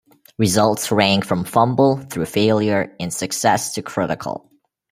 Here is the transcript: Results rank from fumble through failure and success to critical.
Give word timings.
Results 0.39 0.89
rank 0.91 1.23
from 1.25 1.43
fumble 1.43 1.97
through 1.97 2.25
failure 2.25 2.95
and 2.99 3.13
success 3.13 3.75
to 3.75 3.83
critical. 3.83 4.49